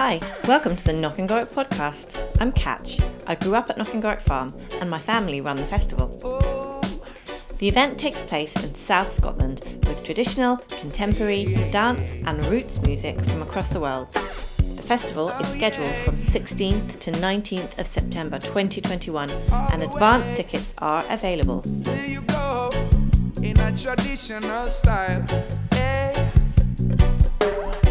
[0.00, 2.24] Hi, welcome to the Knock and Knockengorroch podcast.
[2.40, 3.00] I'm Catch.
[3.26, 6.06] I grew up at Knock and Knockengorroch Farm and my family run the festival.
[7.58, 13.42] The event takes place in South Scotland with traditional, contemporary, dance and roots music from
[13.42, 14.12] across the world.
[14.76, 21.04] The festival is scheduled from 16th to 19th of September 2021 and advance tickets are
[21.08, 21.64] available.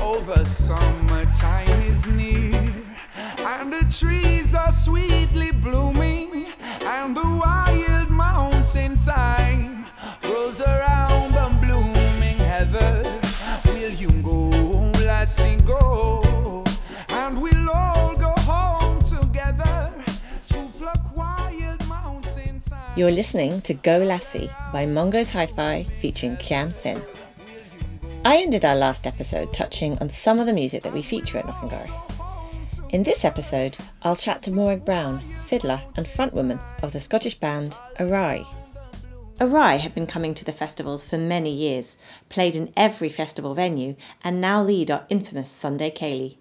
[0.07, 0.13] Hey.
[0.13, 2.73] Over summertime is near,
[3.37, 6.47] and the trees are sweetly blooming,
[6.81, 9.85] and the wild mountain thyme
[10.21, 13.19] grows around the blooming heather.
[13.65, 14.49] Will you go,
[15.05, 16.63] lassie, go?
[17.09, 19.93] And we'll all go home together
[20.47, 22.93] to pluck wild mountain thyme.
[22.95, 27.01] You're listening to Go Lassie by Mungo's Hi-Fi featuring Kian Finn.
[28.27, 31.45] I ended our last episode touching on some of the music that we feature at
[31.45, 32.89] Knockengorroch.
[32.89, 37.77] In this episode, I'll chat to Morag Brown, fiddler and frontwoman of the Scottish band
[37.97, 38.45] Arai.
[39.37, 41.95] Arai have been coming to the festivals for many years,
[42.27, 46.35] played in every festival venue, and now lead our infamous Sunday Ceilidh.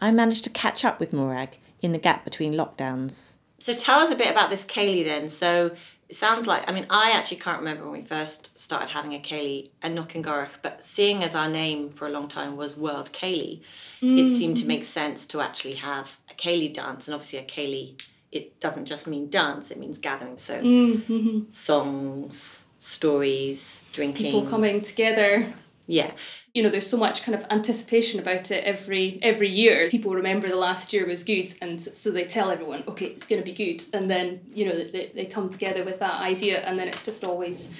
[0.00, 3.36] I managed to catch up with Morag in the gap between lockdowns.
[3.60, 5.30] So tell us a bit about this Ceilidh then.
[5.30, 5.76] So
[6.08, 9.18] it sounds like, I mean, I actually can't remember when we first started having a
[9.18, 13.62] Ceilidh and Knockengorroch, but seeing as our name for a long time was World Ceilidh,
[14.02, 14.68] it seemed to mm.
[14.68, 17.08] make sense to actually have a Ceilidh dance.
[17.08, 20.36] And obviously, a Ceilidh, it doesn't just mean dance, it means gathering.
[20.36, 21.50] So mm, mm-hmm.
[21.50, 24.26] songs, stories, drinking.
[24.26, 25.54] people coming together.
[25.86, 26.12] Yeah.
[26.54, 29.88] You know, there's so much kind of anticipation about it every every year.
[29.90, 33.42] People remember the last year was good, and so they tell everyone, okay, it's going
[33.42, 36.78] to be good, and then you know they, they come together with that idea, and
[36.78, 37.74] then it's just always,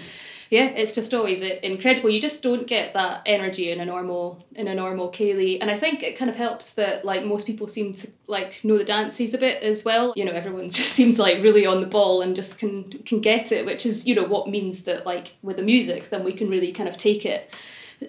[0.50, 2.11] yeah, it's just always incredible.
[2.11, 5.77] You just don't get that energy in a normal in a normal Ceilidh, and I
[5.77, 9.34] think it kind of helps that like most people seem to like know the dances
[9.34, 10.12] a bit as well.
[10.16, 13.52] You know, everyone just seems like really on the ball and just can can get
[13.52, 16.50] it, which is you know what means that like with the music, then we can
[16.50, 17.55] really kind of take it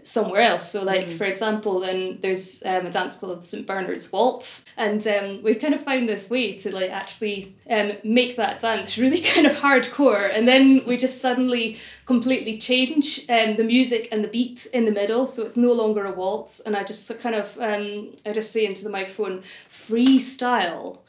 [0.03, 0.69] somewhere else.
[0.69, 5.43] So, like for example, then there's um, a dance called St Bernard's Waltz, and um,
[5.43, 9.47] we've kind of found this way to like actually um, make that dance really kind
[9.47, 14.67] of hardcore, and then we just suddenly completely change um, the music and the beat
[14.73, 18.13] in the middle, so it's no longer a waltz, and I just kind of um,
[18.25, 20.99] I just say into the microphone, freestyle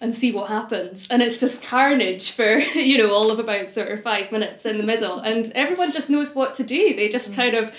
[0.00, 1.08] and see what happens.
[1.10, 4.76] And it's just carnage for, you know, all of about sort of five minutes in
[4.76, 5.18] the middle.
[5.20, 6.94] And everyone just knows what to do.
[6.94, 7.74] They just kind of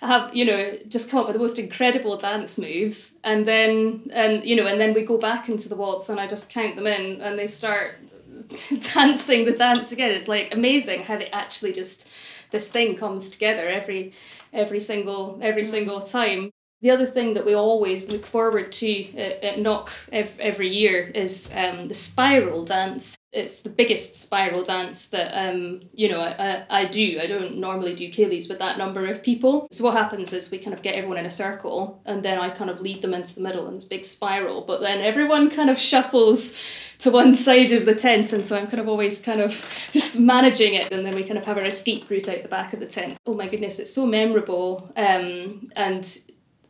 [0.00, 3.16] have, you know, just come up with the most incredible dance moves.
[3.22, 6.26] And then, and, you know, and then we go back into the waltz and I
[6.26, 7.96] just count them in and they start
[8.94, 10.10] dancing the dance again.
[10.10, 12.08] It's like amazing how they actually just,
[12.50, 14.12] this thing comes together every,
[14.52, 15.66] every single, every mm.
[15.66, 16.50] single time.
[16.82, 21.52] The other thing that we always look forward to at, at Knock every year is
[21.54, 23.18] um, the spiral dance.
[23.32, 27.20] It's the biggest spiral dance that um, you know I, I, do.
[27.20, 29.68] I don't normally do Ceilidhs with that number of people.
[29.70, 32.48] So what happens is we kind of get everyone in a circle, and then I
[32.48, 34.62] kind of lead them into the middle in this big spiral.
[34.62, 36.52] But then everyone kind of shuffles
[36.98, 40.18] to one side of the tent, and so I'm kind of always kind of just
[40.18, 42.80] managing it, and then we kind of have our escape route out the back of
[42.80, 43.16] the tent.
[43.26, 46.18] Oh my goodness, it's so memorable, um, and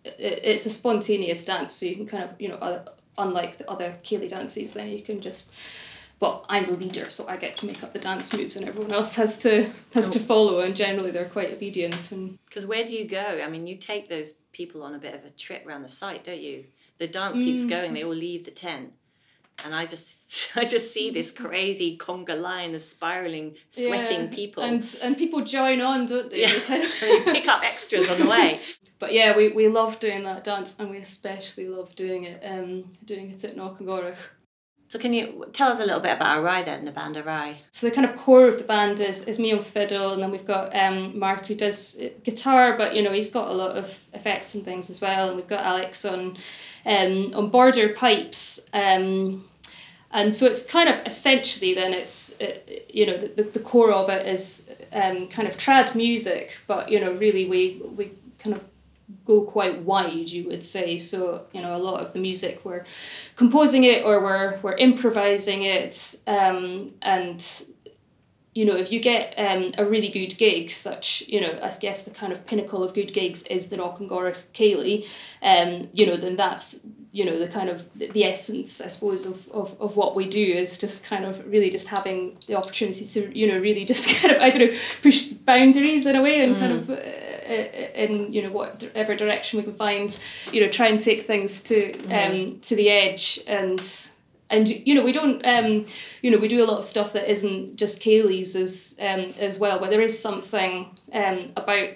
[0.04, 2.84] it's a spontaneous dance, so you can kind of you know uh,
[3.18, 5.52] unlike the other Ceilidh dances, then you can just.
[6.20, 8.92] Well, I'm the leader, so I get to make up the dance moves, and everyone
[8.92, 10.60] else has to has to follow.
[10.60, 12.12] And generally, they're quite obedient.
[12.12, 13.40] And Because where do you go?
[13.42, 16.24] I mean, you take those people on a bit of a trip around the site,
[16.24, 16.64] don't you?
[16.98, 17.94] The dance keeps going.
[17.94, 18.92] They all leave the tent,
[19.64, 24.62] and I just, I just see this crazy conga line of spiraling, sweating Yeah, people.
[24.62, 26.42] and and people join on, don't they?
[26.42, 28.60] yeah, They kind of- and you pick up extras on the way.
[29.00, 32.84] But yeah, we, we love doing that dance, and we especially love doing it um
[33.06, 34.14] doing it at Knockengorroch.
[34.88, 37.54] So, can you tell us a little bit about Arai then, the band Arai?
[37.70, 40.30] So the kind of core of the band is, is me on fiddle, and then
[40.30, 43.76] we've got um, Mark who does uh, guitar, but you know he's got a lot
[43.76, 46.36] of effects and things as well, and we've got Alex on
[46.84, 48.68] um, on border pipes.
[48.74, 49.46] Um,
[50.12, 52.58] and so it's kind of essentially then it's uh,
[52.88, 57.00] you know the, the, core of it is um, kind of trad music, but you
[57.00, 58.62] know really we we kind of
[59.24, 60.98] go quite wide, you would say.
[60.98, 62.84] So, you know, a lot of the music we're
[63.36, 66.16] composing it or we're we're improvising it.
[66.26, 67.44] Um, and
[68.54, 72.02] you know, if you get um, a really good gig, such, you know, I guess
[72.02, 75.06] the kind of pinnacle of good gigs is the Knockengorroch Ceilidh,
[75.40, 79.48] um, you know, then that's, you know, the kind of the essence, I suppose, of,
[79.48, 83.36] of, of what we do is just kind of really just having the opportunity to,
[83.36, 86.56] you know, really just kind of, I don't know, push boundaries in a way and
[86.56, 86.94] kind of uh,
[87.94, 90.16] in you know whatever direction we can find.
[90.52, 92.62] You know, try and take things to um, mm.
[92.68, 93.80] to the edge and
[94.50, 95.86] and you know we don't um,
[96.22, 99.58] you know we do a lot of stuff that isn't just Céilís as um, as
[99.58, 101.90] well where there is something um, about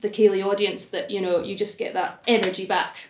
[0.00, 3.08] the Céilí audience that you know you just get that energy back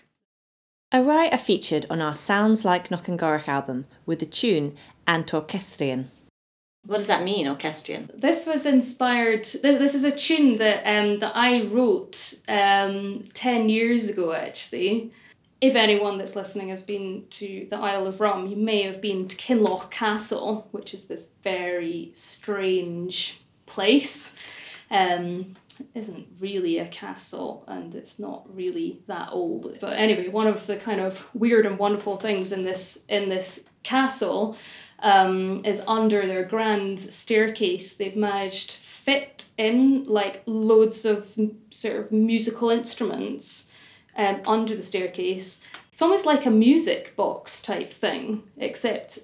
[0.92, 6.10] Arai are featured on our Sounds Like Knockengorroch album with the tune An Orchestrion.
[6.84, 8.10] What does that mean, orchestrion?
[8.12, 9.44] This was inspired.
[9.44, 15.12] This is a tune that um, that I wrote um, ten years ago, actually
[15.62, 19.28] if anyone that's listening has been to the Isle of Rum, you may have been
[19.28, 24.34] to Kinloch Castle, which is this very strange place.
[24.90, 25.54] Um,
[25.94, 29.78] isn't really a castle and it's not really that old.
[29.80, 33.64] But anyway, one of the kind of weird and wonderful things in this in this
[33.82, 34.56] castle
[35.00, 37.96] um, is under their grand staircase.
[37.96, 41.36] They've managed to fit in like loads of
[41.70, 43.70] sort of musical instruments
[44.16, 45.64] um, under the staircase.
[45.92, 49.18] It's almost like a music box type thing, except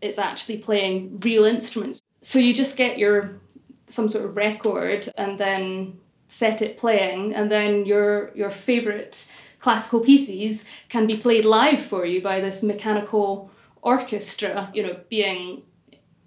[0.00, 2.02] it's actually playing real instruments.
[2.20, 3.40] So you just get your
[3.92, 5.98] some sort of record and then
[6.28, 12.04] set it playing, and then your your favorite classical pieces can be played live for
[12.06, 13.50] you by this mechanical
[13.82, 14.70] orchestra.
[14.74, 15.62] You know, being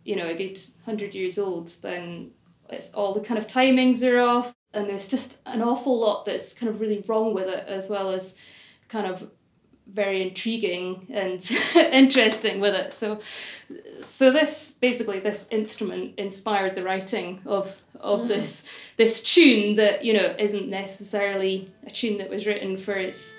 [0.03, 2.31] you know a good hundred years old, then
[2.69, 6.53] it's all the kind of timings are off and there's just an awful lot that's
[6.53, 8.35] kind of really wrong with it as well as
[8.87, 9.29] kind of
[9.93, 13.19] very intriguing and interesting with it so
[14.01, 18.27] so this basically this instrument inspired the writing of of mm.
[18.27, 18.67] this
[18.97, 23.35] this tune that you know isn't necessarily a tune that was written for its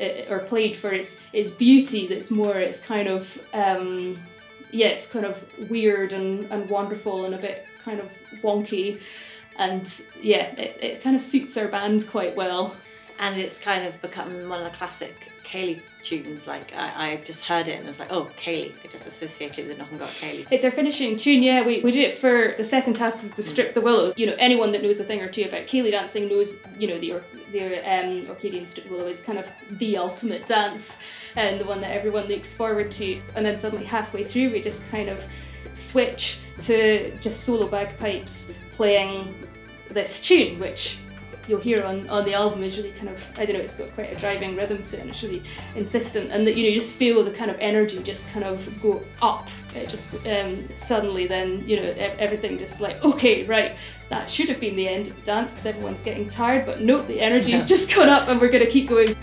[0.00, 4.18] uh, or played for its its beauty that's more its kind of um
[4.72, 8.10] yeah it's kind of weird and, and wonderful and a bit kind of
[8.42, 9.00] wonky
[9.60, 12.74] and yeah, it, it kind of suits our band quite well.
[13.18, 16.46] And it's kind of become one of the classic Céilí tunes.
[16.46, 18.74] Like I, I just heard it and I was like, oh, Ceilidh.
[18.84, 20.46] I just associated with the Knockengorroch Ceilidh.
[20.50, 21.42] It's our finishing tune.
[21.42, 24.14] Yeah, we, we do it for the second half of the Strip the Willows.
[24.16, 26.98] You know, anyone that knows a thing or two about Ceilidh dancing knows, you know,
[26.98, 27.20] the
[27.52, 30.98] the um, Orcadian Strip the Willow is kind of the ultimate dance
[31.36, 33.20] and the one that everyone looks forward to.
[33.34, 35.24] And then suddenly halfway through, we just kind of
[35.72, 39.34] switch to just solo bagpipes playing
[39.88, 40.98] this tune, which
[41.50, 43.92] you'll hear on, on the album is really kind of I don't know it's got
[43.94, 45.42] quite a driving rhythm to it and it's really
[45.74, 48.68] insistent and that you know you just feel the kind of energy just kind of
[48.80, 53.76] go up it just um, suddenly then you know everything just like okay right
[54.08, 57.06] that should have been the end of the dance because everyone's getting tired but nope
[57.08, 57.66] the energy's yeah.
[57.66, 59.16] just gone up and we're going to keep going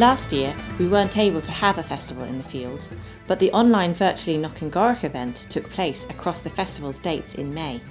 [0.00, 2.88] Last year, we weren't able to have a festival in the field,
[3.26, 7.82] but the online virtually Knockengorroch event took place across the festival's dates in May,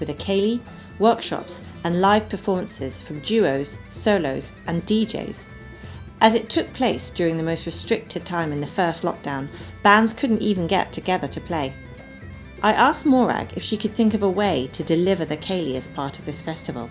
[0.00, 0.60] with a Céilí,
[0.98, 5.46] workshops, and live performances from duos, solos, and DJs.
[6.20, 9.46] As it took place during the most restricted time in the first lockdown,
[9.84, 11.74] bands couldn't even get together to play.
[12.60, 15.86] I asked Morag if she could think of a way to deliver the Céilí as
[15.86, 16.90] part of this festival.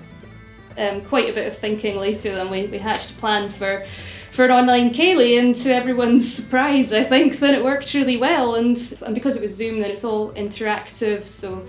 [0.78, 3.84] Um, quite a bit of thinking later, and we, we hatched a plan for
[4.32, 8.56] for an online Céilí, and to everyone's surprise, I think that it worked really well.
[8.56, 11.24] And and because it was Zoom, then it's all interactive.
[11.24, 11.66] So,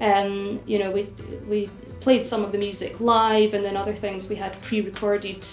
[0.00, 1.08] um, you know, we
[1.48, 1.70] we
[2.02, 5.46] played some of the music live, and then other things we had pre-recorded,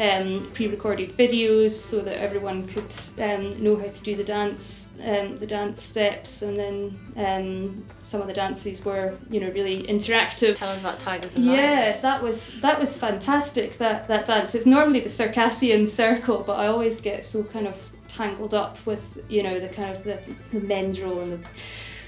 [0.00, 5.36] um, pre-recorded videos so that everyone could um, know how to do the dance, um,
[5.36, 10.54] the dance steps, and then um, some of the dances were, you know, really interactive.
[10.54, 11.60] Tell us about Tigers and Lions.
[11.60, 13.76] Yeah, that was that was fantastic.
[13.78, 14.54] That that dance.
[14.54, 19.04] It's normally the Circassian circle, but I always get so kind of tangled up with,
[19.28, 20.18] you know, the kind of the,
[20.52, 21.40] the men's role and the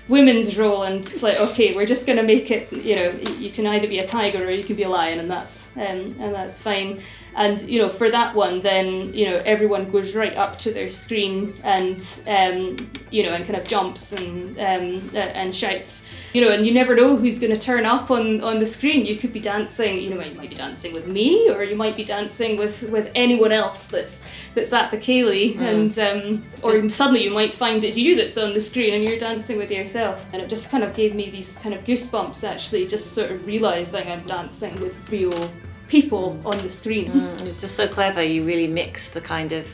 [0.09, 3.51] women's role and it's like okay we're just going to make it you know you
[3.51, 6.35] can either be a tiger or you can be a lion and that's um, and
[6.35, 7.01] that's fine
[7.37, 10.91] And you know, for that one, then you know everyone goes right up to their
[10.91, 12.77] screen and um,
[13.11, 15.93] you know and kind of jumps and um, uh, and shouts.
[16.35, 19.07] You know, and you never know who's going to turn up on on the screen.
[19.07, 19.93] You could be dancing.
[20.03, 23.07] You know, you might be dancing with me, or you might be dancing with with
[23.15, 24.15] anyone else that's
[24.55, 25.63] that's at the Ceilidh, Hmm.
[25.73, 29.19] and um, or suddenly you might find it's you that's on the screen and you're
[29.29, 29.98] dancing with yourself.
[29.99, 33.47] And it just kind of gave me these kind of goosebumps actually, just sort of
[33.47, 35.51] realizing I'm dancing with real
[35.89, 37.11] people on the screen.
[37.11, 38.23] Mm, it was just so clever.
[38.23, 39.67] You really mixed the kind of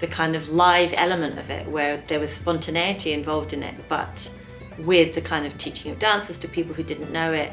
[0.00, 4.30] the kind of live element of it, where there was spontaneity involved in it, but
[4.78, 7.50] with the kind of teaching of dances to people who didn't know it,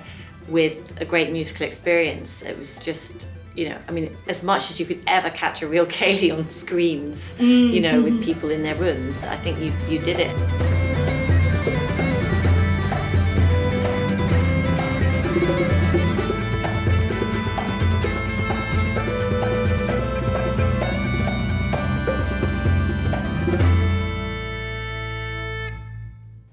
[0.48, 2.42] with a great musical experience.
[2.44, 5.68] It was just, you know, I mean, as much as you could ever catch a
[5.68, 8.24] real Ceilidh on screens, you know, with mm.
[8.24, 9.24] people in their rooms.
[9.24, 10.85] I think you you did it.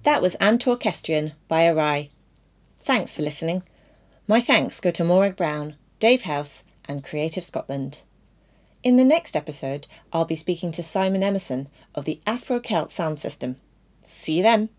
[0.05, 2.11] That was An Orchestrion by Arai.
[2.79, 3.63] Thanks for listening.
[4.27, 8.03] My thanks go to Morag Brown, Dave House, and Creative Scotland.
[8.83, 13.21] In the next episode, I'll be speaking to Simon Emerson of the Afro Celt sound
[13.21, 13.61] system.
[14.05, 14.71] See you then.